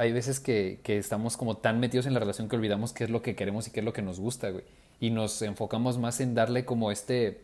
hay 0.00 0.12
veces 0.12 0.40
que, 0.40 0.80
que 0.82 0.96
estamos 0.96 1.36
como 1.36 1.58
tan 1.58 1.78
metidos 1.78 2.06
en 2.06 2.14
la 2.14 2.20
relación 2.20 2.48
que 2.48 2.56
olvidamos 2.56 2.94
qué 2.94 3.04
es 3.04 3.10
lo 3.10 3.20
que 3.20 3.36
queremos 3.36 3.68
y 3.68 3.70
qué 3.70 3.80
es 3.80 3.84
lo 3.84 3.92
que 3.92 4.00
nos 4.00 4.18
gusta, 4.18 4.48
güey. 4.48 4.64
Y 4.98 5.10
nos 5.10 5.42
enfocamos 5.42 5.98
más 5.98 6.20
en 6.20 6.34
darle 6.34 6.64
como 6.64 6.90
este, 6.90 7.42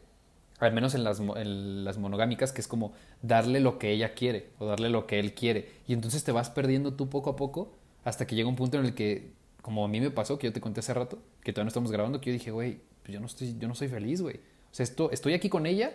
al 0.58 0.72
menos 0.72 0.94
en 0.94 1.04
las, 1.04 1.20
en 1.20 1.84
las 1.84 1.98
monogámicas, 1.98 2.52
que 2.52 2.62
es 2.62 2.66
como 2.66 2.94
darle 3.20 3.60
lo 3.60 3.78
que 3.78 3.90
ella 3.90 4.14
quiere 4.14 4.46
o 4.58 4.64
darle 4.64 4.88
lo 4.88 5.06
que 5.06 5.20
él 5.20 5.34
quiere. 5.34 5.68
Y 5.86 5.92
entonces 5.92 6.24
te 6.24 6.32
vas 6.32 6.48
perdiendo 6.48 6.94
tú 6.94 7.10
poco 7.10 7.28
a 7.28 7.36
poco 7.36 7.74
hasta 8.04 8.26
que 8.26 8.34
llega 8.34 8.48
un 8.48 8.56
punto 8.56 8.78
en 8.78 8.86
el 8.86 8.94
que, 8.94 9.32
como 9.60 9.84
a 9.84 9.88
mí 9.88 10.00
me 10.00 10.10
pasó, 10.10 10.38
que 10.38 10.46
yo 10.46 10.52
te 10.54 10.62
conté 10.62 10.80
hace 10.80 10.94
rato, 10.94 11.18
que 11.42 11.52
todavía 11.52 11.66
no 11.66 11.68
estamos 11.68 11.92
grabando, 11.92 12.22
que 12.22 12.30
yo 12.30 12.32
dije, 12.32 12.52
güey, 12.52 12.80
pues 13.02 13.12
yo 13.12 13.20
no, 13.20 13.26
estoy, 13.26 13.54
yo 13.58 13.68
no 13.68 13.74
soy 13.74 13.88
feliz, 13.88 14.22
güey. 14.22 14.36
O 14.36 14.74
sea, 14.74 14.84
esto, 14.84 15.10
estoy 15.10 15.34
aquí 15.34 15.50
con 15.50 15.66
ella, 15.66 15.92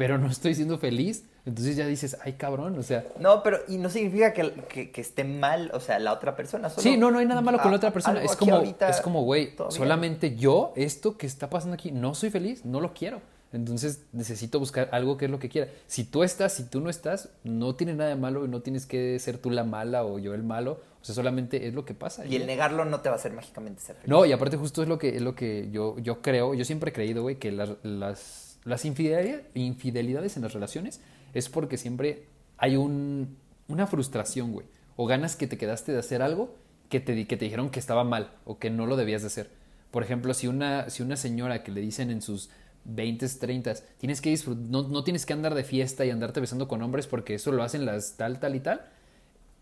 pero 0.00 0.16
no 0.16 0.28
estoy 0.28 0.54
siendo 0.54 0.78
feliz. 0.78 1.26
Entonces 1.44 1.76
ya 1.76 1.86
dices, 1.86 2.16
ay, 2.24 2.32
cabrón, 2.34 2.78
o 2.78 2.82
sea... 2.82 3.04
No, 3.18 3.42
pero 3.42 3.58
y 3.68 3.76
no 3.76 3.90
significa 3.90 4.32
que, 4.32 4.50
que, 4.66 4.90
que 4.90 5.00
esté 5.02 5.24
mal, 5.24 5.70
o 5.74 5.80
sea, 5.80 5.98
la 5.98 6.14
otra 6.14 6.36
persona. 6.36 6.70
solo- 6.70 6.82
Sí, 6.82 6.96
no, 6.96 7.10
no 7.10 7.18
hay 7.18 7.26
nada 7.26 7.42
malo 7.42 7.58
con 7.58 7.66
a- 7.66 7.70
la 7.72 7.76
otra 7.76 7.90
persona. 7.90 8.22
Es 8.22 8.34
como, 8.34 8.54
ahorita 8.56 8.88
es 8.88 9.02
como, 9.02 9.24
güey, 9.24 9.52
solamente 9.68 10.36
yo, 10.36 10.72
esto 10.74 11.18
que 11.18 11.26
está 11.26 11.50
pasando 11.50 11.74
aquí, 11.74 11.92
no 11.92 12.14
soy 12.14 12.30
feliz, 12.30 12.64
no 12.64 12.80
lo 12.80 12.94
quiero. 12.94 13.20
Entonces 13.52 14.04
necesito 14.12 14.58
buscar 14.58 14.88
algo 14.92 15.18
que 15.18 15.26
es 15.26 15.30
lo 15.30 15.38
que 15.38 15.50
quiera. 15.50 15.68
Si 15.86 16.04
tú 16.04 16.22
estás, 16.22 16.54
si 16.54 16.62
tú 16.64 16.80
no 16.80 16.88
estás, 16.88 17.28
no 17.44 17.74
tiene 17.74 17.92
nada 17.92 18.08
de 18.08 18.16
malo 18.16 18.46
y 18.46 18.48
no 18.48 18.60
tienes 18.62 18.86
que 18.86 19.18
ser 19.18 19.36
tú 19.36 19.50
la 19.50 19.64
mala 19.64 20.04
o 20.06 20.18
yo 20.18 20.32
el 20.32 20.42
malo. 20.42 20.80
O 21.02 21.04
sea, 21.04 21.14
solamente 21.14 21.66
es 21.66 21.74
lo 21.74 21.84
que 21.84 21.92
pasa. 21.92 22.24
Y 22.24 22.36
el 22.36 22.46
negarlo 22.46 22.86
no 22.86 23.00
te 23.00 23.10
va 23.10 23.16
a 23.16 23.18
hacer 23.18 23.32
mágicamente 23.32 23.82
ser 23.82 23.96
feliz. 23.96 24.08
No, 24.08 24.24
y 24.24 24.32
aparte 24.32 24.56
justo 24.56 24.82
es 24.82 24.88
lo 24.88 24.98
que, 24.98 25.16
es 25.16 25.20
lo 25.22 25.34
que 25.34 25.68
yo, 25.70 25.98
yo 25.98 26.22
creo, 26.22 26.54
yo 26.54 26.64
siempre 26.64 26.90
he 26.90 26.92
creído, 26.94 27.22
güey, 27.22 27.36
que 27.36 27.50
las, 27.52 27.70
las, 27.82 28.49
las 28.64 28.84
infidelidades, 28.84 30.36
en 30.36 30.42
las 30.42 30.52
relaciones 30.52 31.00
es 31.34 31.48
porque 31.48 31.76
siempre 31.76 32.24
hay 32.58 32.76
un, 32.76 33.36
una 33.68 33.86
frustración, 33.86 34.52
güey. 34.52 34.66
O 34.96 35.06
ganas 35.06 35.36
que 35.36 35.46
te 35.46 35.56
quedaste 35.56 35.92
de 35.92 35.98
hacer 35.98 36.22
algo 36.22 36.54
que 36.88 37.00
te, 37.00 37.26
que 37.26 37.36
te 37.36 37.44
dijeron 37.44 37.70
que 37.70 37.80
estaba 37.80 38.04
mal 38.04 38.32
o 38.44 38.58
que 38.58 38.70
no 38.70 38.86
lo 38.86 38.96
debías 38.96 39.22
de 39.22 39.28
hacer. 39.28 39.50
Por 39.90 40.02
ejemplo, 40.02 40.34
si 40.34 40.46
una, 40.46 40.90
si 40.90 41.02
una 41.02 41.16
señora 41.16 41.62
que 41.62 41.72
le 41.72 41.80
dicen 41.80 42.10
en 42.10 42.22
sus 42.22 42.50
20, 42.84 43.26
30, 43.28 43.74
tienes 43.98 44.20
que 44.20 44.32
disfrut- 44.32 44.56
no, 44.68 44.88
no 44.88 45.04
tienes 45.04 45.26
que 45.26 45.32
andar 45.32 45.54
de 45.54 45.64
fiesta 45.64 46.04
y 46.04 46.10
andarte 46.10 46.40
besando 46.40 46.68
con 46.68 46.82
hombres 46.82 47.06
porque 47.06 47.34
eso 47.34 47.52
lo 47.52 47.62
hacen 47.62 47.86
las 47.86 48.16
tal, 48.16 48.40
tal 48.40 48.54
y 48.56 48.60
tal, 48.60 48.82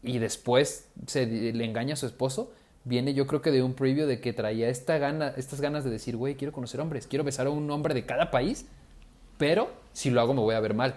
y 0.02 0.18
después 0.18 0.88
se 1.06 1.26
le 1.26 1.64
engaña 1.64 1.94
a 1.94 1.96
su 1.96 2.06
esposo, 2.06 2.52
viene 2.84 3.14
yo 3.14 3.26
creo 3.26 3.42
que 3.42 3.50
de 3.50 3.62
un 3.62 3.74
preview 3.74 4.06
de 4.06 4.20
que 4.20 4.32
traía 4.32 4.68
esta 4.68 4.98
gana, 4.98 5.34
estas 5.36 5.60
ganas 5.60 5.84
de 5.84 5.90
decir, 5.90 6.16
güey, 6.16 6.36
quiero 6.36 6.52
conocer 6.52 6.80
hombres, 6.80 7.06
quiero 7.06 7.24
besar 7.24 7.46
a 7.46 7.50
un 7.50 7.68
hombre 7.70 7.94
de 7.94 8.06
cada 8.06 8.30
país, 8.30 8.66
pero 9.38 9.70
si 9.92 10.10
lo 10.10 10.20
hago 10.20 10.34
me 10.34 10.40
voy 10.40 10.54
a 10.54 10.60
ver 10.60 10.74
mal. 10.74 10.96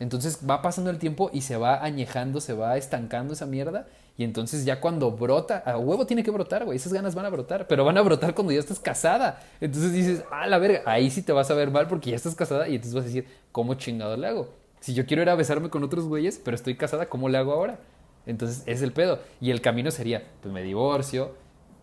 Entonces 0.00 0.40
va 0.48 0.62
pasando 0.62 0.90
el 0.90 0.98
tiempo 0.98 1.30
y 1.32 1.42
se 1.42 1.56
va 1.56 1.82
añejando, 1.84 2.40
se 2.40 2.54
va 2.54 2.76
estancando 2.76 3.32
esa 3.32 3.46
mierda. 3.46 3.86
Y 4.16 4.24
entonces 4.24 4.64
ya 4.64 4.80
cuando 4.80 5.12
brota, 5.12 5.62
a 5.64 5.78
huevo 5.78 6.06
tiene 6.06 6.24
que 6.24 6.30
brotar, 6.30 6.64
güey. 6.64 6.76
Esas 6.76 6.92
ganas 6.92 7.14
van 7.14 7.26
a 7.26 7.30
brotar, 7.30 7.68
pero 7.68 7.84
van 7.84 7.98
a 7.98 8.02
brotar 8.02 8.34
cuando 8.34 8.52
ya 8.52 8.58
estás 8.58 8.80
casada. 8.80 9.40
Entonces 9.60 9.92
dices, 9.92 10.24
ah, 10.32 10.46
la 10.46 10.58
verga, 10.58 10.82
ahí 10.86 11.10
sí 11.10 11.22
te 11.22 11.32
vas 11.32 11.50
a 11.50 11.54
ver 11.54 11.70
mal 11.70 11.86
porque 11.86 12.10
ya 12.10 12.16
estás 12.16 12.34
casada 12.34 12.68
y 12.68 12.74
entonces 12.74 12.94
vas 12.94 13.04
a 13.04 13.06
decir, 13.06 13.26
¿cómo 13.52 13.74
chingado 13.74 14.16
le 14.16 14.26
hago? 14.26 14.48
Si 14.80 14.94
yo 14.94 15.06
quiero 15.06 15.22
ir 15.22 15.28
a 15.28 15.34
besarme 15.34 15.70
con 15.70 15.84
otros 15.84 16.06
güeyes, 16.06 16.40
pero 16.44 16.54
estoy 16.54 16.76
casada, 16.76 17.08
¿cómo 17.08 17.28
le 17.28 17.38
hago 17.38 17.52
ahora? 17.52 17.78
Entonces 18.26 18.62
es 18.66 18.82
el 18.82 18.92
pedo. 18.92 19.20
Y 19.40 19.50
el 19.50 19.60
camino 19.60 19.90
sería, 19.90 20.28
pues 20.42 20.52
me 20.52 20.62
divorcio, 20.62 21.34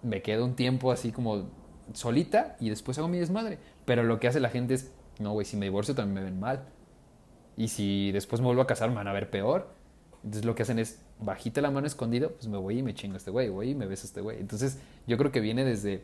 me 0.03 0.21
quedo 0.21 0.45
un 0.45 0.55
tiempo 0.55 0.91
así 0.91 1.11
como 1.11 1.49
solita 1.93 2.55
y 2.59 2.69
después 2.69 2.97
hago 2.97 3.07
mi 3.07 3.17
desmadre. 3.17 3.59
Pero 3.85 4.03
lo 4.03 4.19
que 4.19 4.27
hace 4.27 4.39
la 4.39 4.49
gente 4.49 4.75
es, 4.75 4.91
no, 5.19 5.33
güey, 5.33 5.45
si 5.45 5.57
me 5.57 5.65
divorcio 5.65 5.95
también 5.95 6.15
me 6.15 6.23
ven 6.23 6.39
mal. 6.39 6.65
Y 7.57 7.69
si 7.69 8.11
después 8.11 8.41
me 8.41 8.47
vuelvo 8.47 8.61
a 8.61 8.67
casar, 8.67 8.89
me 8.89 8.95
van 8.95 9.07
a 9.07 9.13
ver 9.13 9.29
peor. 9.29 9.69
Entonces 10.23 10.45
lo 10.45 10.55
que 10.55 10.63
hacen 10.63 10.79
es, 10.79 10.99
bajita 11.19 11.61
la 11.61 11.71
mano 11.71 11.87
escondido, 11.87 12.31
pues 12.31 12.47
me 12.47 12.57
voy 12.57 12.79
y 12.79 12.83
me 12.83 12.93
chingo 12.93 13.13
a 13.13 13.17
este 13.17 13.31
güey, 13.31 13.49
voy 13.49 13.69
y 13.69 13.75
me 13.75 13.85
beso 13.85 14.05
a 14.05 14.07
este 14.07 14.21
güey. 14.21 14.39
Entonces 14.39 14.79
yo 15.07 15.17
creo 15.17 15.31
que 15.31 15.39
viene 15.39 15.63
desde 15.63 16.03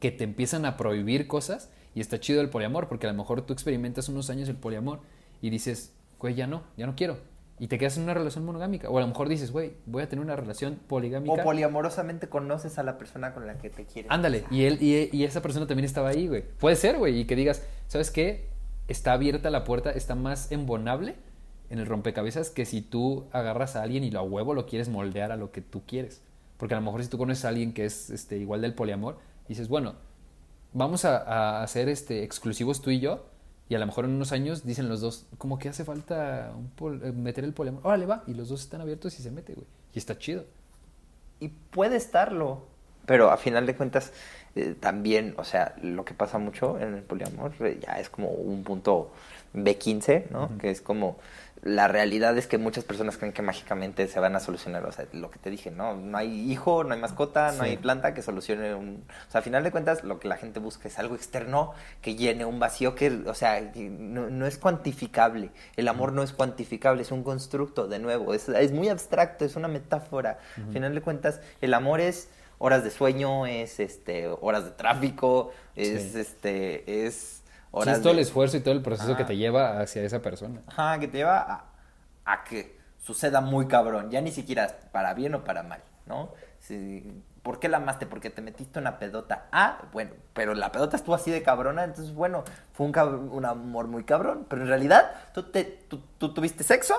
que 0.00 0.10
te 0.10 0.24
empiezan 0.24 0.64
a 0.64 0.76
prohibir 0.76 1.26
cosas 1.26 1.70
y 1.94 2.00
está 2.00 2.20
chido 2.20 2.40
el 2.40 2.50
poliamor, 2.50 2.88
porque 2.88 3.06
a 3.06 3.12
lo 3.12 3.16
mejor 3.16 3.42
tú 3.42 3.52
experimentas 3.52 4.08
unos 4.08 4.30
años 4.30 4.48
el 4.48 4.56
poliamor 4.56 5.00
y 5.42 5.50
dices, 5.50 5.92
güey, 6.18 6.34
ya 6.34 6.46
no, 6.46 6.62
ya 6.76 6.86
no 6.86 6.94
quiero. 6.94 7.18
Y 7.58 7.68
te 7.68 7.78
quedas 7.78 7.96
en 7.96 8.02
una 8.02 8.14
relación 8.14 8.44
monogámica. 8.44 8.90
O 8.90 8.98
a 8.98 9.00
lo 9.00 9.06
mejor 9.06 9.28
dices, 9.28 9.52
güey, 9.52 9.74
voy 9.86 10.02
a 10.02 10.08
tener 10.08 10.24
una 10.24 10.34
relación 10.34 10.78
poligámica. 10.88 11.32
O 11.32 11.44
poliamorosamente 11.44 12.28
conoces 12.28 12.78
a 12.78 12.82
la 12.82 12.98
persona 12.98 13.32
con 13.32 13.46
la 13.46 13.58
que 13.58 13.70
te 13.70 13.84
quieres. 13.84 14.10
Ándale, 14.10 14.44
y 14.50 14.64
él 14.64 14.78
y, 14.80 15.08
y 15.16 15.24
esa 15.24 15.40
persona 15.40 15.66
también 15.66 15.84
estaba 15.84 16.08
ahí, 16.08 16.26
güey. 16.26 16.42
Puede 16.58 16.76
ser, 16.76 16.98
güey, 16.98 17.20
y 17.20 17.24
que 17.26 17.36
digas, 17.36 17.62
¿sabes 17.86 18.10
qué? 18.10 18.48
Está 18.88 19.12
abierta 19.12 19.50
la 19.50 19.64
puerta, 19.64 19.90
está 19.90 20.14
más 20.14 20.50
embonable 20.50 21.14
en 21.70 21.78
el 21.78 21.86
rompecabezas 21.86 22.50
que 22.50 22.66
si 22.66 22.82
tú 22.82 23.26
agarras 23.32 23.76
a 23.76 23.82
alguien 23.82 24.04
y 24.04 24.10
lo 24.10 24.20
a 24.20 24.22
huevo 24.22 24.54
lo 24.54 24.66
quieres 24.66 24.88
moldear 24.88 25.32
a 25.32 25.36
lo 25.36 25.52
que 25.52 25.60
tú 25.60 25.82
quieres. 25.86 26.22
Porque 26.56 26.74
a 26.74 26.78
lo 26.78 26.84
mejor 26.84 27.02
si 27.02 27.08
tú 27.08 27.18
conoces 27.18 27.44
a 27.44 27.48
alguien 27.48 27.72
que 27.72 27.84
es 27.84 28.10
este, 28.10 28.36
igual 28.36 28.62
del 28.62 28.74
poliamor, 28.74 29.18
dices, 29.48 29.68
bueno, 29.68 29.94
vamos 30.72 31.04
a, 31.04 31.18
a 31.18 31.62
hacer 31.62 31.88
este, 31.88 32.24
exclusivos 32.24 32.82
tú 32.82 32.90
y 32.90 33.00
yo, 33.00 33.26
y 33.68 33.74
a 33.74 33.78
lo 33.78 33.86
mejor 33.86 34.04
en 34.04 34.12
unos 34.12 34.32
años 34.32 34.64
dicen 34.64 34.88
los 34.88 35.00
dos, 35.00 35.26
como 35.38 35.58
que 35.58 35.68
hace 35.68 35.84
falta 35.84 36.52
eh, 36.52 37.12
meter 37.12 37.44
el 37.44 37.54
poliamor. 37.54 37.86
Órale, 37.86 38.06
va, 38.06 38.22
y 38.26 38.34
los 38.34 38.48
dos 38.48 38.60
están 38.60 38.80
abiertos 38.80 39.18
y 39.18 39.22
se 39.22 39.30
mete, 39.30 39.54
güey. 39.54 39.66
Y 39.94 39.98
está 39.98 40.18
chido. 40.18 40.44
Y 41.40 41.48
puede 41.48 41.96
estarlo. 41.96 42.66
Pero 43.06 43.30
a 43.30 43.36
final 43.36 43.66
de 43.66 43.74
cuentas, 43.74 44.12
eh, 44.56 44.74
también, 44.78 45.34
o 45.36 45.44
sea, 45.44 45.74
lo 45.82 46.04
que 46.04 46.14
pasa 46.14 46.38
mucho 46.38 46.78
en 46.78 46.94
el 46.94 47.02
poliamor 47.02 47.52
eh, 47.60 47.80
ya 47.80 47.98
es 47.98 48.08
como 48.08 48.28
un 48.28 48.62
punto 48.62 49.12
B15, 49.54 50.30
¿no? 50.30 50.56
Que 50.58 50.70
es 50.70 50.80
como, 50.80 51.18
la 51.64 51.88
realidad 51.88 52.36
es 52.36 52.46
que 52.46 52.58
muchas 52.58 52.84
personas 52.84 53.16
creen 53.16 53.32
que 53.32 53.40
mágicamente 53.40 54.06
se 54.06 54.20
van 54.20 54.36
a 54.36 54.40
solucionar, 54.40 54.84
o 54.84 54.92
sea, 54.92 55.06
lo 55.12 55.30
que 55.30 55.38
te 55.38 55.48
dije, 55.48 55.70
¿no? 55.70 55.96
No 55.96 56.18
hay 56.18 56.52
hijo, 56.52 56.84
no 56.84 56.92
hay 56.92 57.00
mascota, 57.00 57.52
no 57.52 57.62
hay 57.62 57.78
planta 57.78 58.12
que 58.12 58.20
solucione 58.20 58.74
un... 58.74 59.02
O 59.28 59.30
sea, 59.32 59.40
a 59.40 59.42
final 59.42 59.64
de 59.64 59.70
cuentas, 59.70 60.04
lo 60.04 60.20
que 60.20 60.28
la 60.28 60.36
gente 60.36 60.60
busca 60.60 60.88
es 60.88 60.98
algo 60.98 61.14
externo 61.14 61.72
que 62.02 62.16
llene 62.16 62.44
un 62.44 62.60
vacío 62.60 62.94
que, 62.94 63.10
o 63.26 63.34
sea, 63.34 63.62
no, 63.74 64.28
no 64.28 64.46
es 64.46 64.58
cuantificable. 64.58 65.52
El 65.76 65.88
amor 65.88 66.12
no 66.12 66.22
es 66.22 66.34
cuantificable, 66.34 67.00
es 67.00 67.10
un 67.10 67.22
constructo, 67.22 67.88
de 67.88 67.98
nuevo, 67.98 68.34
es, 68.34 68.48
es 68.50 68.70
muy 68.70 68.90
abstracto, 68.90 69.46
es 69.46 69.56
una 69.56 69.68
metáfora. 69.68 70.38
Al 70.58 70.70
final 70.70 70.94
de 70.94 71.00
cuentas, 71.00 71.40
el 71.62 71.72
amor 71.72 72.00
es 72.00 72.28
horas 72.58 72.84
de 72.84 72.90
sueño, 72.90 73.46
es 73.46 73.80
este 73.80 74.28
horas 74.28 74.64
de 74.64 74.70
tráfico, 74.72 75.50
es 75.74 76.12
Sí. 76.12 76.20
este 76.20 77.06
es 77.06 77.14
Sí, 77.14 77.50
horas 77.72 77.96
es 77.96 78.02
todo 78.02 78.12
el 78.12 78.18
esfuerzo 78.20 78.56
y 78.56 78.60
todo 78.60 78.74
el 78.74 78.82
proceso 78.82 79.16
que 79.16 79.24
te 79.24 79.36
lleva 79.36 79.80
hacia 79.80 80.02
esa 80.02 80.22
persona. 80.22 80.60
Ajá, 80.68 80.98
que 80.98 81.08
te 81.08 81.18
lleva 81.18 81.38
a, 81.40 81.64
a 82.24 82.44
que 82.44 82.78
suceda 83.02 83.40
muy 83.40 83.66
cabrón, 83.66 84.10
ya 84.10 84.20
ni 84.20 84.30
siquiera 84.30 84.78
para 84.92 85.12
bien 85.14 85.34
o 85.34 85.44
para 85.44 85.62
mal, 85.62 85.82
¿no? 86.06 86.30
Si- 86.60 87.22
¿Por 87.42 87.58
qué 87.60 87.68
la 87.68 87.76
amaste? 87.76 88.06
Porque 88.06 88.30
te 88.30 88.40
metiste 88.40 88.78
una 88.78 88.98
pedota. 88.98 89.48
Ah, 89.52 89.82
bueno, 89.92 90.12
pero 90.32 90.54
la 90.54 90.72
pedota 90.72 90.96
estuvo 90.96 91.14
así 91.14 91.30
de 91.30 91.42
cabrona, 91.42 91.84
entonces 91.84 92.14
bueno, 92.14 92.42
fue 92.72 92.86
un, 92.86 92.92
cab- 92.94 93.30
un 93.30 93.44
amor 93.44 93.86
muy 93.86 94.04
cabrón, 94.04 94.46
pero 94.48 94.62
en 94.62 94.68
realidad 94.68 95.12
tú, 95.34 95.42
te, 95.50 95.64
tú, 95.64 96.00
tú 96.16 96.32
tuviste 96.32 96.64
sexo 96.64 96.94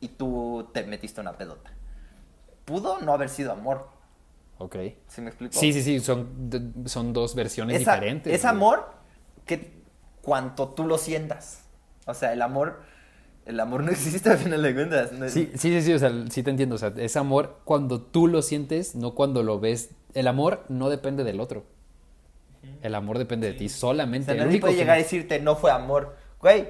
y 0.00 0.08
tú 0.08 0.68
te 0.74 0.84
metiste 0.84 1.22
una 1.22 1.32
pedota. 1.32 1.70
Pudo 2.66 2.98
no 3.00 3.14
haber 3.14 3.30
sido 3.30 3.52
amor, 3.52 3.88
Ok. 4.58 4.76
¿sí 5.06 5.20
me 5.20 5.28
explico? 5.28 5.52
Sí, 5.58 5.72
sí, 5.72 5.82
sí, 5.82 6.00
son, 6.00 6.82
son 6.86 7.12
dos 7.12 7.34
versiones 7.34 7.80
Esa- 7.80 7.94
diferentes. 7.94 8.32
Es 8.34 8.42
güey. 8.42 8.50
amor 8.50 8.90
que 9.46 9.72
cuanto 10.22 10.68
tú 10.70 10.84
lo 10.86 10.98
sientas. 10.98 11.64
O 12.06 12.14
sea, 12.14 12.32
el 12.32 12.42
amor, 12.42 12.80
el 13.46 13.60
amor 13.60 13.84
no 13.84 13.90
existe 13.92 14.30
al 14.30 14.38
final 14.38 14.62
de 14.62 14.74
cuentas. 14.74 15.12
no 15.12 15.24
es- 15.26 15.32
Sí, 15.32 15.50
sí, 15.54 15.70
sí, 15.70 15.82
sí, 15.82 15.92
o 15.92 15.98
sea, 15.98 16.12
sí 16.30 16.42
te 16.42 16.50
entiendo. 16.50 16.74
O 16.74 16.78
sea, 16.78 16.92
es 16.96 17.16
amor 17.16 17.60
cuando 17.64 18.00
tú 18.02 18.26
lo 18.26 18.42
sientes, 18.42 18.94
no 18.96 19.14
cuando 19.14 19.42
lo 19.42 19.60
ves. 19.60 19.90
El 20.14 20.26
amor 20.26 20.64
no 20.68 20.90
depende 20.90 21.22
del 21.24 21.38
otro. 21.40 21.64
El 22.82 22.94
amor 22.96 23.18
depende 23.18 23.46
de 23.46 23.52
ti 23.54 23.66
O 23.66 23.70
solamente. 23.70 24.26
sea, 24.26 24.34
El 24.34 24.38
nadie 24.40 24.50
único 24.50 24.64
puede 24.64 24.74
que 24.74 24.80
llegar 24.80 24.96
a 24.96 24.98
decirte 24.98 25.38
no 25.40 25.54
fue 25.56 25.70
amor. 25.70 26.16
Güey, 26.40 26.68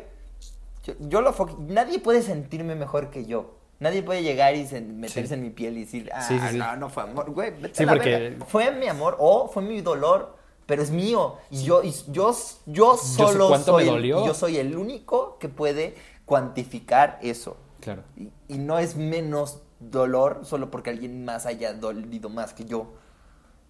yo, 0.84 0.94
yo 1.00 1.20
lo 1.22 1.32
fo- 1.34 1.56
nadie 1.58 1.98
puede 1.98 2.20
sentirme 2.22 2.74
mejor 2.74 3.10
que 3.10 3.24
yo. 3.24 3.57
Nadie 3.80 4.02
puede 4.02 4.22
llegar 4.22 4.54
y 4.56 4.66
se- 4.66 4.80
meterse 4.80 5.28
Sí. 5.28 5.34
en 5.34 5.42
mi 5.42 5.50
piel 5.50 5.76
y 5.78 5.84
decir, 5.84 6.10
ah, 6.12 6.22
Sí, 6.26 6.38
sí, 6.38 6.46
sí. 6.50 6.56
no, 6.58 6.74
no 6.76 6.88
fue 6.90 7.04
amor. 7.04 7.30
Güey, 7.30 7.52
Sí, 7.72 7.86
porque-. 7.86 8.36
Fue 8.48 8.72
mi 8.72 8.88
amor 8.88 9.16
o 9.20 9.48
fue 9.48 9.62
mi 9.62 9.80
dolor, 9.80 10.36
pero 10.66 10.82
es 10.82 10.90
mío. 10.90 11.36
Y 11.50 11.62
yo, 11.62 11.82
y 11.84 11.94
yo, 12.10 12.34
yo 12.66 12.96
solo 12.96 13.50
me 13.50 13.58
soy, 13.58 13.88
el- 13.88 14.02
yo 14.04 14.34
soy 14.34 14.56
el 14.58 14.76
único 14.76 15.38
que 15.38 15.48
puede 15.48 15.94
cuantificar 16.24 17.18
eso. 17.22 17.56
Claro. 17.80 18.02
Y, 18.16 18.30
y 18.48 18.58
no 18.58 18.78
es 18.78 18.96
menos 18.96 19.60
dolor 19.80 20.40
solo 20.44 20.70
porque 20.70 20.90
alguien 20.90 21.24
más 21.24 21.46
haya 21.46 21.72
dolido 21.72 22.28
más 22.28 22.52
que 22.54 22.64
yo. 22.64 22.94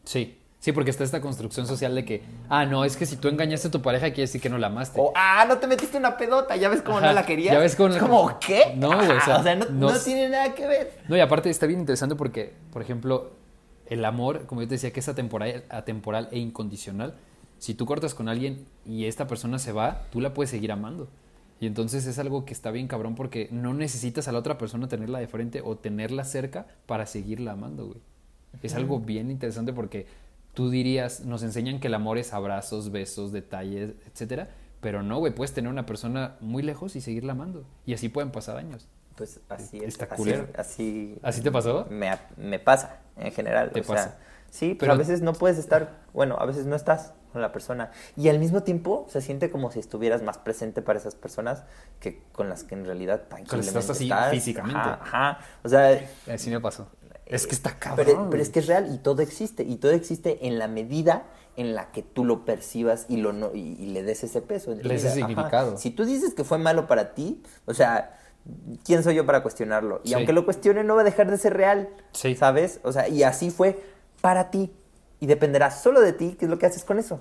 Sí. 0.04 0.38
Sí, 0.60 0.72
porque 0.72 0.90
está 0.90 1.04
esta 1.04 1.20
construcción 1.20 1.66
social 1.68 1.94
de 1.94 2.04
que, 2.04 2.22
ah, 2.48 2.66
no, 2.66 2.84
es 2.84 2.96
que 2.96 3.06
si 3.06 3.16
tú 3.16 3.28
engañaste 3.28 3.68
a 3.68 3.70
tu 3.70 3.80
pareja, 3.80 4.06
quiere 4.06 4.22
decir 4.22 4.40
que 4.40 4.48
no 4.50 4.58
la 4.58 4.66
amaste. 4.66 4.98
O, 5.00 5.12
ah, 5.14 5.44
no 5.46 5.58
te 5.58 5.68
metiste 5.68 5.96
una 5.98 6.16
pedota, 6.16 6.56
ya 6.56 6.68
ves 6.68 6.82
cómo 6.82 6.98
Ajá, 6.98 7.06
no 7.08 7.12
la 7.12 7.24
querías. 7.24 7.52
ya 7.54 7.60
ves 7.60 7.76
cómo- 7.76 7.94
Es 7.94 8.00
como, 8.02 8.38
¿qué? 8.40 8.74
No, 8.76 8.88
güey, 8.88 9.08
o 9.08 9.20
sea, 9.20 9.36
Ah, 9.36 9.54
no, 9.54 9.66
no 9.66 9.98
tiene 10.00 10.28
nada 10.28 10.54
que 10.54 10.66
ver. 10.66 10.92
No, 11.08 11.16
y 11.16 11.20
aparte 11.20 11.48
está 11.48 11.66
bien 11.66 11.78
interesante 11.78 12.16
porque, 12.16 12.54
por 12.72 12.82
ejemplo, 12.82 13.30
el 13.86 14.04
amor, 14.04 14.46
como 14.46 14.60
yo 14.62 14.66
te 14.68 14.74
decía, 14.74 14.92
que 14.92 14.98
es 15.00 15.08
atemporal, 15.08 15.64
atemporal 15.70 16.28
e 16.32 16.38
incondicional. 16.40 17.14
Si 17.58 17.74
tú 17.74 17.86
cortas 17.86 18.14
con 18.14 18.28
alguien 18.28 18.66
y 18.84 19.04
esta 19.06 19.28
persona 19.28 19.60
se 19.60 19.70
va, 19.72 20.02
tú 20.10 20.20
la 20.20 20.34
puedes 20.34 20.50
seguir 20.50 20.72
amando. 20.72 21.08
Y 21.60 21.66
entonces 21.66 22.04
es 22.06 22.18
algo 22.18 22.44
que 22.44 22.52
está 22.52 22.70
bien 22.72 22.88
cabrón 22.88 23.14
porque 23.14 23.48
no 23.52 23.74
necesitas 23.74 24.26
a 24.28 24.32
la 24.32 24.38
otra 24.40 24.58
persona 24.58 24.88
tenerla 24.88 25.20
de 25.20 25.28
frente 25.28 25.60
o 25.64 25.76
tenerla 25.76 26.24
cerca 26.24 26.66
para 26.86 27.06
seguirla 27.06 27.52
amando, 27.52 27.86
güey. 27.86 28.00
Es 28.62 28.74
algo 28.74 28.98
bien 29.00 29.30
interesante 29.30 29.72
porque 29.72 30.06
tú 30.58 30.70
dirías, 30.70 31.20
nos 31.20 31.44
enseñan 31.44 31.78
que 31.78 31.86
el 31.86 31.94
amor 31.94 32.18
es 32.18 32.32
abrazos, 32.32 32.90
besos, 32.90 33.30
detalles, 33.30 33.92
etcétera, 34.12 34.48
pero 34.80 35.04
no, 35.04 35.20
güey, 35.20 35.32
puedes 35.32 35.52
tener 35.54 35.70
una 35.70 35.86
persona 35.86 36.34
muy 36.40 36.64
lejos 36.64 36.96
y 36.96 37.00
seguirla 37.00 37.30
amando. 37.30 37.64
Y 37.86 37.94
así 37.94 38.08
pueden 38.08 38.32
pasar 38.32 38.56
años. 38.56 38.88
Pues 39.14 39.38
así 39.48 39.76
es. 39.78 39.84
Está 39.84 40.08
así, 40.10 40.32
así, 40.56 41.18
¿Así 41.22 41.42
te 41.42 41.52
pasó? 41.52 41.86
me, 41.90 42.10
me 42.36 42.58
pasa 42.58 42.96
en 43.16 43.30
general. 43.30 43.70
Te 43.70 43.82
o 43.82 43.84
sea, 43.84 43.94
pasa. 43.94 44.16
sí, 44.50 44.70
pero, 44.70 44.78
Pero- 44.78 44.92
a 44.94 44.96
veces 44.96 45.22
no 45.22 45.32
puedes 45.32 45.58
estar, 45.58 45.92
bueno, 46.12 46.34
a 46.40 46.44
veces 46.44 46.66
no 46.66 46.74
estás 46.74 47.12
con 47.32 47.40
la 47.40 47.52
persona. 47.52 47.92
Y 48.16 48.28
al 48.28 48.40
mismo 48.40 48.64
tiempo 48.64 49.06
se 49.08 49.20
siente 49.20 49.50
como 49.50 49.70
si 49.70 49.78
estuvieras 49.78 50.22
más 50.22 50.38
presente 50.38 50.82
para 50.82 50.98
esas 50.98 51.14
personas 51.14 51.62
que 52.00 52.22
con 52.32 52.48
las 52.48 52.64
que 52.64 52.74
en 52.74 52.84
realidad 52.84 53.28
tangiblemente 53.28 53.78
estás 53.78 53.90
así 53.90 54.04
estás. 54.04 54.30
físicamente. 54.32 54.80
Ajá, 54.80 55.00
ajá. 55.02 55.38
O 55.62 55.68
sea, 55.68 56.00
Así 56.32 56.50
me 56.50 56.58
pasó. 56.58 56.88
Es 57.28 57.46
que 57.46 57.54
está 57.54 57.78
cabrón. 57.78 58.04
pero, 58.06 58.30
pero 58.30 58.42
es 58.42 58.48
que 58.50 58.58
es 58.60 58.66
real 58.66 58.92
y 58.94 58.98
todo 58.98 59.22
existe. 59.22 59.62
Y 59.62 59.76
todo 59.76 59.92
existe 59.92 60.46
en 60.46 60.58
la 60.58 60.66
medida 60.68 61.24
en 61.56 61.74
la 61.74 61.90
que 61.92 62.02
tú 62.02 62.24
lo 62.24 62.44
percibas 62.44 63.06
y, 63.08 63.16
lo 63.18 63.32
no, 63.32 63.54
y, 63.54 63.60
y 63.78 63.86
le 63.86 64.02
des 64.02 64.24
ese 64.24 64.40
peso. 64.40 64.70
Le 64.74 64.82
des 64.82 65.04
ese 65.04 65.08
Ajá. 65.08 65.14
significado. 65.28 65.76
Si 65.76 65.90
tú 65.90 66.04
dices 66.04 66.34
que 66.34 66.44
fue 66.44 66.58
malo 66.58 66.86
para 66.86 67.14
ti, 67.14 67.42
o 67.66 67.74
sea, 67.74 68.18
¿quién 68.84 69.02
soy 69.02 69.14
yo 69.16 69.26
para 69.26 69.42
cuestionarlo? 69.42 70.00
Y 70.04 70.08
Sí. 70.08 70.14
aunque 70.14 70.32
lo 70.32 70.44
cuestione, 70.44 70.84
no 70.84 70.94
va 70.94 71.02
a 71.02 71.04
dejar 71.04 71.30
de 71.30 71.36
ser 71.36 71.54
real. 71.54 71.88
Sí. 72.12 72.34
¿Sabes? 72.34 72.80
O 72.84 72.92
sea, 72.92 73.08
y 73.08 73.22
así 73.24 73.50
fue 73.50 73.78
para 74.20 74.50
ti. 74.50 74.72
Y 75.20 75.26
dependerá 75.26 75.70
solo 75.72 76.00
de 76.00 76.12
ti 76.12 76.36
qué 76.38 76.44
es 76.46 76.50
lo 76.50 76.58
que 76.58 76.66
haces 76.66 76.84
con 76.84 76.98
eso. 76.98 77.18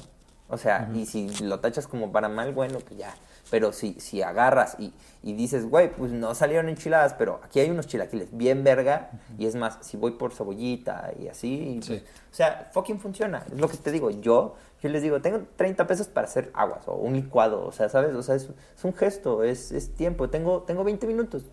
O 0.50 0.58
sea, 0.58 0.90
y 0.94 1.06
si 1.08 1.28
lo 1.44 1.60
tachas 1.60 1.88
como 1.88 2.12
para 2.12 2.30
mal, 2.30 2.54
bueno, 2.54 2.78
pues 2.80 2.98
ya. 3.00 3.14
Pero 3.50 3.72
si, 3.72 3.94
si 4.00 4.22
agarras 4.22 4.76
y, 4.80 4.94
y 5.24 5.34
dices, 5.34 5.70
güey, 5.70 5.90
pues 5.90 6.12
no 6.12 6.36
salieron 6.36 6.70
enchiladas, 6.70 7.14
pero 7.14 7.40
aquí 7.44 7.60
hay 7.60 7.70
unos 7.70 7.88
chilaquiles 7.88 8.36
bien 8.36 8.64
verga. 8.64 9.12
Y 9.38 9.46
es 9.46 9.56
más, 9.56 9.78
si 9.82 9.96
voy 9.98 10.12
por 10.12 10.34
cebollita 10.34 11.12
y 11.20 11.28
así. 11.28 11.80
Sí. 11.82 11.90
pues, 11.90 12.02
o 12.32 12.36
sea, 12.36 12.70
fucking 12.74 13.00
funciona. 13.00 13.44
Es 13.52 13.60
lo 13.60 13.70
que 13.70 13.78
te 13.78 13.92
digo. 13.92 14.10
Yo, 14.10 14.56
yo 14.82 14.90
les 14.90 15.02
digo, 15.02 15.22
tengo 15.22 15.42
30 15.56 15.88
pesos 15.88 16.08
para 16.08 16.28
hacer 16.28 16.52
aguas 16.54 16.88
o 16.88 16.96
un 16.96 17.14
licuado. 17.14 17.66
O 17.66 17.72
sea, 17.72 17.90
¿sabes? 17.90 18.14
O 18.16 18.22
sea, 18.24 18.36
es, 18.36 18.50
es 18.76 18.84
un 18.84 18.94
gesto, 18.94 19.44
es, 19.44 19.72
es 19.72 19.94
tiempo. 19.96 20.30
Tengo, 20.30 20.64
tengo 20.64 20.84
20 20.84 21.08
minutos. 21.08 21.44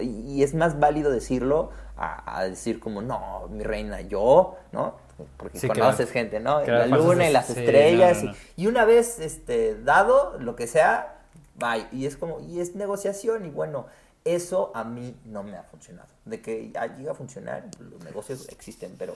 Y, 0.00 0.06
y 0.36 0.42
es 0.42 0.54
más 0.54 0.78
válido 0.78 1.10
decirlo 1.10 1.70
a, 1.96 2.38
a 2.38 2.44
decir 2.44 2.80
como, 2.80 3.02
no, 3.02 3.48
mi 3.50 3.64
reina, 3.64 4.00
yo, 4.00 4.56
¿no? 4.72 4.94
Porque 5.36 5.58
Sí, 5.58 5.66
conoces 5.66 6.10
gente, 6.12 6.38
¿no? 6.38 6.62
que 6.62 6.70
la 6.70 6.86
luna 6.86 7.28
y 7.28 7.32
las 7.32 7.46
sí, 7.46 7.58
estrellas. 7.58 8.18
no, 8.18 8.30
no, 8.30 8.30
no. 8.30 8.38
Y, 8.56 8.62
y 8.62 8.66
una 8.68 8.84
vez 8.84 9.18
este, 9.18 9.74
dado, 9.82 10.38
lo 10.38 10.54
que 10.54 10.68
sea, 10.68 11.17
bye. 11.58 11.86
Y 11.92 12.06
es 12.06 12.16
como, 12.16 12.40
y 12.40 12.60
es 12.60 12.74
negociación 12.74 13.44
y 13.46 13.50
bueno, 13.50 13.86
eso 14.24 14.72
a 14.74 14.84
mí 14.84 15.14
no 15.24 15.42
me 15.42 15.56
ha 15.56 15.62
funcionado. 15.62 16.08
De 16.24 16.40
que 16.40 16.72
llega 16.96 17.12
a 17.12 17.14
funcionar, 17.14 17.68
los 17.78 18.02
negocios 18.04 18.48
existen, 18.50 18.94
pero... 18.98 19.14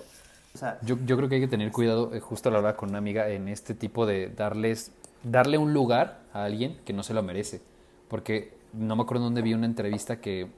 O 0.54 0.58
sea, 0.58 0.78
Yo, 0.82 0.96
yo 1.06 1.16
creo 1.16 1.28
que 1.28 1.36
hay 1.36 1.40
que 1.40 1.48
tener 1.48 1.72
cuidado, 1.72 2.14
eh, 2.14 2.20
justo 2.20 2.50
a 2.50 2.52
la 2.52 2.58
hora 2.58 2.76
con 2.76 2.90
una 2.90 2.98
amiga, 2.98 3.28
en 3.30 3.48
este 3.48 3.74
tipo 3.74 4.04
de 4.04 4.28
darles, 4.28 4.92
darle 5.22 5.56
un 5.56 5.72
lugar 5.72 6.20
a 6.34 6.44
alguien 6.44 6.78
que 6.84 6.92
no 6.92 7.02
se 7.02 7.14
lo 7.14 7.22
merece. 7.22 7.62
Porque 8.08 8.52
no 8.72 8.96
me 8.96 9.02
acuerdo 9.02 9.24
dónde 9.24 9.40
vi 9.40 9.54
una 9.54 9.66
entrevista 9.66 10.20
que 10.20 10.48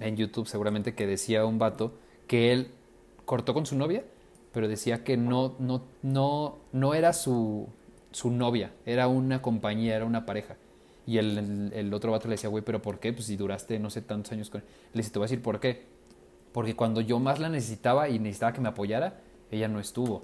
en 0.00 0.16
YouTube 0.16 0.48
seguramente 0.48 0.94
que 0.94 1.06
decía 1.06 1.44
un 1.44 1.58
vato 1.58 1.92
que 2.26 2.52
él 2.52 2.72
cortó 3.24 3.54
con 3.54 3.66
su 3.66 3.76
novia, 3.76 4.04
pero 4.52 4.68
decía 4.68 5.04
que 5.04 5.16
no, 5.16 5.54
no, 5.58 5.82
no, 6.02 6.58
no 6.72 6.94
era 6.94 7.12
su, 7.12 7.68
su 8.12 8.30
novia, 8.30 8.72
era 8.86 9.08
una 9.08 9.42
compañía, 9.42 9.96
era 9.96 10.04
una 10.04 10.26
pareja. 10.26 10.56
Y 11.06 11.18
el, 11.18 11.70
el- 11.74 11.92
otro 11.94 12.12
vato 12.12 12.28
le 12.28 12.34
decía, 12.34 12.48
güey, 12.48 12.64
¿pero 12.64 12.80
por 12.80 12.98
qué? 12.98 13.12
Pues 13.12 13.26
si 13.26 13.36
duraste 13.36 13.78
no 13.78 13.90
sé 13.90 14.00
tantos 14.02 14.32
años 14.32 14.50
con 14.50 14.62
él. 14.62 14.66
Le 14.94 14.98
dice, 15.00 15.10
te 15.10 15.18
voy 15.18 15.24
a 15.26 15.28
decir 15.28 15.42
por 15.42 15.60
qué. 15.60 15.84
Porque 16.52 16.74
cuando 16.76 17.00
yo 17.00 17.18
más 17.18 17.38
la 17.40 17.48
necesitaba 17.48 18.08
y 18.08 18.18
necesitaba 18.18 18.52
que 18.52 18.60
me 18.60 18.68
apoyara, 18.68 19.20
ella 19.50 19.68
no 19.68 19.80
estuvo. 19.80 20.22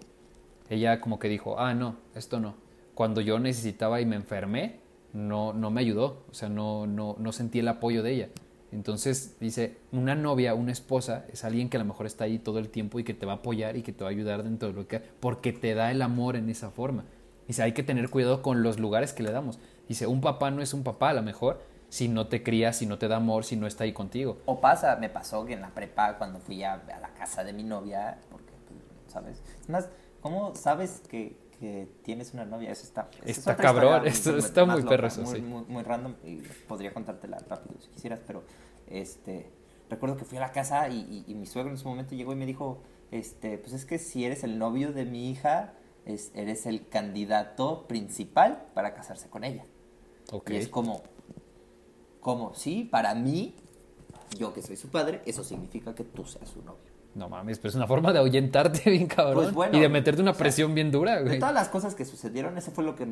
Ella 0.68 1.00
como 1.00 1.18
que 1.18 1.28
dijo, 1.28 1.58
ah, 1.58 1.74
no, 1.74 1.96
esto 2.14 2.40
no. 2.40 2.54
Cuando 2.94 3.20
yo 3.20 3.38
necesitaba 3.38 4.00
y 4.00 4.06
me 4.06 4.16
enfermé, 4.16 4.76
no, 5.12 5.52
no 5.52 5.70
me 5.70 5.80
ayudó. 5.80 6.24
O 6.30 6.34
sea, 6.34 6.48
no, 6.48 6.86
no, 6.86 7.16
no 7.18 7.32
sentí 7.32 7.58
el 7.58 7.68
apoyo 7.68 8.02
de 8.02 8.12
ella. 8.12 8.28
Entonces 8.72 9.36
dice, 9.40 9.78
una 9.90 10.14
novia, 10.14 10.54
una 10.54 10.70
esposa, 10.70 11.26
es 11.32 11.44
alguien 11.44 11.68
que 11.68 11.76
a 11.76 11.80
lo 11.80 11.86
mejor 11.86 12.06
está 12.06 12.24
ahí 12.24 12.38
todo 12.38 12.60
el 12.60 12.68
tiempo 12.68 13.00
y 13.00 13.04
que 13.04 13.14
te 13.14 13.26
va 13.26 13.32
a 13.32 13.36
apoyar 13.36 13.76
y 13.76 13.82
que 13.82 13.92
te 13.92 14.04
va 14.04 14.10
a 14.10 14.12
ayudar 14.12 14.44
dentro 14.44 14.68
de 14.68 14.74
lo 14.74 14.86
que... 14.86 15.00
Porque 15.00 15.52
te 15.52 15.74
da 15.74 15.90
el 15.90 16.00
amor 16.02 16.36
en 16.36 16.48
esa 16.48 16.70
forma. 16.70 17.04
Dice, 17.48 17.64
hay 17.64 17.72
que 17.72 17.82
tener 17.82 18.08
cuidado 18.10 18.42
con 18.42 18.62
los 18.62 18.78
lugares 18.78 19.12
que 19.12 19.24
le 19.24 19.32
damos. 19.32 19.58
Dice, 19.90 20.06
un 20.06 20.20
papá 20.20 20.52
no 20.52 20.62
es 20.62 20.72
un 20.72 20.84
papá 20.84 21.10
a 21.10 21.14
lo 21.14 21.22
mejor 21.22 21.60
si 21.88 22.06
no 22.08 22.28
te 22.28 22.44
cría, 22.44 22.72
si 22.72 22.86
no 22.86 22.96
te 22.96 23.08
da 23.08 23.16
amor, 23.16 23.42
si 23.44 23.56
no 23.56 23.66
está 23.66 23.82
ahí 23.82 23.92
contigo. 23.92 24.38
O 24.46 24.60
pasa, 24.60 24.94
me 24.94 25.08
pasó 25.08 25.44
que 25.44 25.54
en 25.54 25.62
la 25.62 25.70
prepa, 25.70 26.16
cuando 26.16 26.38
fui 26.38 26.62
a, 26.62 26.74
a 26.74 27.00
la 27.00 27.08
casa 27.14 27.42
de 27.42 27.52
mi 27.52 27.64
novia, 27.64 28.18
porque, 28.30 28.52
¿sabes? 29.08 29.42
Es 29.60 29.68
más, 29.68 29.88
¿cómo 30.20 30.54
sabes 30.54 31.02
que, 31.10 31.36
que 31.58 31.88
tienes 32.04 32.32
una 32.34 32.44
novia? 32.44 32.70
Eso 32.70 32.84
está... 32.84 33.08
esa 33.22 33.30
es 33.30 33.38
Está 33.38 33.56
cabrón, 33.56 34.06
esto 34.06 34.30
muy- 34.30 34.38
está 34.38 34.64
muy 34.64 34.82
perro 34.84 35.08
eso, 35.08 35.22
muy, 35.22 35.34
sí. 35.34 35.42
Muy, 35.42 35.64
muy 35.64 35.82
random 35.82 36.14
y 36.24 36.36
podría 36.68 36.94
contártela 36.94 37.40
rápido 37.48 37.80
si 37.80 37.88
quisieras, 37.88 38.20
pero 38.24 38.44
este... 38.86 39.50
Recuerdo 39.88 40.16
que 40.16 40.24
fui 40.24 40.38
a 40.38 40.42
la 40.42 40.52
casa 40.52 40.88
y, 40.88 41.00
y- 41.26 41.32
y 41.32 41.34
mi 41.34 41.46
suegro 41.46 41.72
en 41.72 41.78
su 41.78 41.88
momento 41.88 42.14
llegó 42.14 42.32
y 42.32 42.36
me 42.36 42.46
dijo, 42.46 42.80
este, 43.10 43.58
pues 43.58 43.72
es 43.72 43.84
que 43.86 43.98
si 43.98 44.24
eres 44.24 44.44
el 44.44 44.56
novio 44.56 44.92
de 44.92 45.04
mi 45.04 45.28
hija, 45.32 45.72
es, 46.04 46.30
eres 46.36 46.66
el 46.66 46.86
candidato 46.88 47.88
principal 47.88 48.66
para 48.74 48.94
casarse 48.94 49.28
con 49.28 49.42
ella. 49.42 49.64
Y 50.48 50.56
es 50.56 50.68
como, 50.68 51.02
como, 52.20 52.54
sí, 52.54 52.88
para 52.90 53.14
mí, 53.14 53.54
yo 54.38 54.52
que 54.52 54.62
soy 54.62 54.76
su 54.76 54.88
padre, 54.88 55.22
eso 55.26 55.42
significa 55.44 55.94
que 55.94 56.04
tú 56.04 56.24
seas 56.24 56.48
su 56.48 56.62
novio. 56.62 56.90
No 57.12 57.28
mames, 57.28 57.58
pero 57.58 57.70
es 57.70 57.74
una 57.74 57.88
forma 57.88 58.12
de 58.12 58.20
ahuyentarte 58.20 58.88
bien 58.90 59.06
cabrón. 59.08 59.34
Pues 59.42 59.52
bueno, 59.52 59.76
y 59.76 59.80
de 59.80 59.88
meterte 59.88 60.22
una 60.22 60.30
o 60.30 60.34
sea, 60.34 60.38
presión 60.38 60.74
bien 60.76 60.92
dura, 60.92 61.16
De 61.16 61.22
güey. 61.24 61.38
todas 61.40 61.54
las 61.54 61.68
cosas 61.68 61.96
que 61.96 62.04
sucedieron, 62.04 62.56
eso 62.56 62.70
fue 62.70 62.84
lo 62.84 62.94
que 62.94 63.08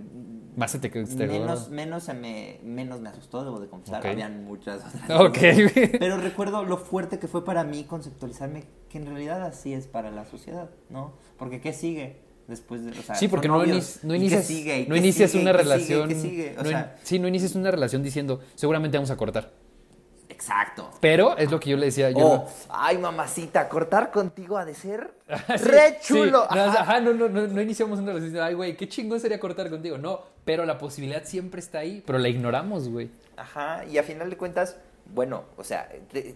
Más 0.55 0.71
se 0.71 0.79
te 0.79 0.89
quedó 0.91 1.05
menos, 1.27 1.69
menos, 1.71 2.05
se 2.05 2.15
me, 2.15 2.61
menos 2.63 3.01
me 3.01 3.09
asustó, 3.09 3.43
debo 3.43 3.59
de 3.59 3.67
confesar. 3.67 4.07
Habían 4.07 4.45
muchas 4.45 4.85
otras 4.87 5.11
Ok, 5.21 5.35
cosas. 5.35 5.75
güey. 5.75 5.99
Pero 5.99 6.17
recuerdo 6.19 6.63
lo 6.63 6.77
fuerte 6.77 7.19
que 7.19 7.27
fue 7.27 7.45
para 7.45 7.65
mí 7.65 7.83
conceptualizarme 7.85 8.65
que 8.89 8.99
en 8.99 9.07
realidad 9.07 9.43
así 9.43 9.73
es 9.75 9.89
para 9.89 10.13
la 10.13 10.27
sociedad, 10.27 10.71
¿no? 10.91 11.15
Porque 11.37 11.61
¿qué 11.61 11.73
sigue? 11.73 12.21
Después 12.49 12.85
de, 12.85 12.99
o 12.99 13.03
sea, 13.03 13.15
Sí, 13.15 13.29
porque 13.29 13.47
no, 13.47 13.59
novios, 13.59 14.01
no 14.03 14.15
¿y 14.15 14.19
qué 14.19 14.25
inicias, 14.25 14.47
sigue? 14.47 14.81
¿Y 14.81 14.87
no 14.89 14.97
inicias 14.97 15.31
sigue? 15.31 15.43
una 15.43 15.53
relación. 15.53 16.09
¿Qué 16.09 16.15
sigue? 16.17 16.55
O 16.59 16.63
no 16.63 16.71
in- 16.71 16.77
sea, 16.77 16.97
sí, 17.05 17.19
no 17.21 17.29
inicias 17.29 17.55
una 17.55 17.71
relación 17.71 18.03
diciendo, 18.03 18.41
seguramente 18.57 18.97
vamos 18.97 19.11
a 19.11 19.17
cortar. 19.17 19.51
exacto. 20.29 20.91
Pero 21.01 21.37
es 21.37 21.51
lo 21.51 21.61
que 21.61 21.71
yo 21.71 21.77
le 21.77 21.87
decía. 21.87 22.11
Yo 22.11 22.19
Oh, 22.19 22.49
ay, 22.71 22.99
mamacita, 22.99 23.69
cortar 23.69 24.11
contigo 24.11 24.57
ha 24.57 24.65
de 24.65 24.75
ser 24.75 25.13
Sí, 25.29 25.65
re 25.65 25.99
sí. 26.01 26.15
chulo. 26.15 26.47
No, 26.51 26.61
Ajá. 26.61 26.81
ajá, 26.83 27.01
no, 27.01 27.13
no, 27.13 27.29
no, 27.29 27.47
no 27.47 27.61
iniciamos 27.61 27.99
una 27.99 28.13
relación. 28.13 28.43
Ay, 28.43 28.55
güey, 28.55 28.77
qué 28.77 28.89
chingón 28.89 29.21
sería 29.21 29.39
cortar 29.41 29.69
contigo. 29.71 29.99
No, 29.99 30.23
pero 30.45 30.65
la 30.65 30.79
posibilidad 30.79 31.25
siempre 31.25 31.61
está 31.61 31.81
ahí, 31.81 32.03
pero 32.07 32.19
la 32.19 32.29
ignoramos, 32.29 32.89
güey. 32.89 33.11
Ajá, 33.37 33.85
y 33.85 33.99
a 33.99 34.03
final 34.03 34.31
de 34.31 34.37
cuentas, 34.37 34.77
bueno, 35.15 35.45
o 35.57 35.65
sea, 35.65 35.89
de, 36.13 36.35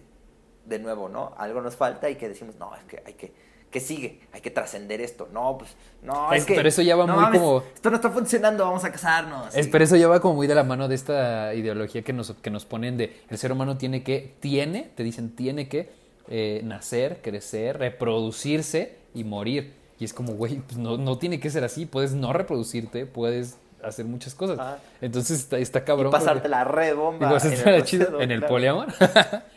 de 0.65 0.79
nuevo, 0.79 1.09
¿no? 1.09 1.33
Algo 1.37 1.61
nos 1.61 1.75
falta 1.75 2.09
y 2.09 2.15
que 2.15 2.29
decimos, 2.29 2.55
no, 2.59 2.75
es 2.75 2.83
que 2.83 3.01
hay 3.05 3.13
que, 3.13 3.33
que 3.73 3.81
sigue, 3.81 4.21
hay 4.31 4.39
que 4.39 4.51
trascender 4.51 5.01
esto. 5.01 5.27
No, 5.33 5.57
pues, 5.57 5.71
no, 6.01 6.31
es, 6.31 6.39
Es- 6.41 6.45
que. 6.45 6.55
pero 6.55 6.69
eso 6.69 6.81
ya 6.81 6.95
va 6.95 7.05
no 7.05 7.15
muy 7.15 7.23
mames, 7.23 7.41
como- 7.41 7.63
Esto 7.75 7.89
no 7.89 7.97
está 7.97 8.09
funcionando, 8.09 8.63
vamos 8.63 8.85
a 8.85 8.91
casarnos. 8.93 9.53
Es, 9.53 9.67
Y- 9.67 9.69
pero 9.69 9.83
eso 9.83 9.97
ya 9.97 10.07
va 10.07 10.21
como 10.21 10.35
muy 10.35 10.47
de 10.47 10.55
la 10.55 10.63
mano 10.63 10.87
de 10.87 10.95
esta 10.95 11.53
ideología 11.53 12.03
que 12.03 12.13
nos, 12.13 12.31
que 12.31 12.49
nos 12.49 12.63
ponen 12.63 12.95
de 12.95 13.21
el 13.29 13.37
ser 13.37 13.51
humano 13.51 13.75
tiene 13.77 14.03
que, 14.03 14.35
tiene, 14.39 14.91
te 14.95 15.03
dicen, 15.03 15.35
tiene 15.35 15.67
que 15.67 15.89
eh, 16.29 16.61
nacer, 16.63 17.19
crecer, 17.21 17.77
reproducirse 17.79 18.95
y 19.13 19.23
morir. 19.25 19.73
Y 19.99 20.05
es 20.05 20.13
como, 20.13 20.33
güey, 20.33 20.59
pues 20.59 20.77
no, 20.77 20.97
no 20.97 21.17
tiene 21.17 21.39
que 21.39 21.49
ser 21.49 21.63
así. 21.65 21.85
Puedes 21.85 22.13
no 22.13 22.31
reproducirte, 22.31 23.05
puedes 23.05 23.57
hacer 23.83 24.05
muchas 24.05 24.33
cosas. 24.33 24.57
Ajá. 24.59 24.77
Entonces 25.01 25.39
está, 25.41 25.57
está 25.57 25.79
y 25.79 25.81
cabrón. 25.83 26.11
pasarte 26.11 26.35
porque- 26.35 26.47
la 26.49 26.63
re 26.63 26.93
bomba. 26.93 27.27
Digo, 27.27 27.37
eso 27.37 27.47
en 27.47 27.53
está 27.53 27.75
el 27.75 27.83
chido. 27.83 28.21
En 28.21 28.31
el 28.31 28.43
poliamor. 28.45 28.87